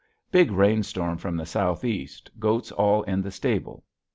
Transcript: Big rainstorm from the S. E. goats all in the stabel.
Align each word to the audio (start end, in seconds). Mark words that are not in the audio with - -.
Big 0.31 0.49
rainstorm 0.51 1.15
from 1.15 1.37
the 1.37 1.43
S. 1.43 1.83
E. 1.85 2.09
goats 2.39 2.71
all 2.71 3.03
in 3.03 3.21
the 3.21 3.29
stabel. 3.29 3.85